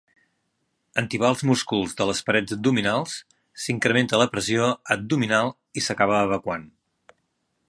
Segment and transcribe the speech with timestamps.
[1.01, 3.15] En tibar els músculs de les parets abdominals,
[3.65, 6.69] s'incrementa la pressió abdominal i s'acaba evacuant.